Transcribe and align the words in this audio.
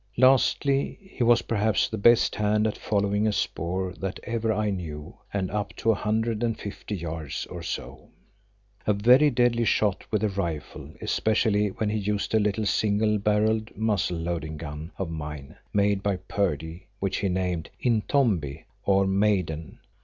Lastly 0.17 0.97
he 0.99 1.23
was 1.23 1.43
perhaps 1.43 1.87
the 1.87 1.95
best 1.99 2.33
hand 2.33 2.65
at 2.65 2.75
following 2.75 3.27
a 3.27 3.31
spoor 3.31 3.93
that 3.99 4.19
ever 4.23 4.51
I 4.51 4.71
knew 4.71 5.15
and 5.31 5.51
up 5.51 5.75
to 5.75 5.91
a 5.91 5.93
hundred 5.93 6.41
and 6.41 6.57
fifty 6.57 6.95
yards 6.95 7.45
or 7.51 7.61
so, 7.61 8.09
a 8.87 8.93
very 8.93 9.29
deadly 9.29 9.63
shot 9.63 10.03
with 10.09 10.23
a 10.23 10.29
rifle 10.29 10.91
especially 11.01 11.67
when 11.67 11.91
he 11.91 11.99
used 11.99 12.33
a 12.33 12.39
little 12.39 12.65
single 12.65 13.19
barrelled, 13.19 13.77
muzzle 13.77 14.17
loading 14.17 14.57
gun 14.57 14.91
of 14.97 15.11
mine 15.11 15.55
made 15.71 16.01
by 16.01 16.15
Purdey 16.15 16.87
which 16.99 17.17
he 17.17 17.29
named 17.29 17.69
Intombi 17.83 18.63
or 18.83 19.05
Maiden. 19.05 19.77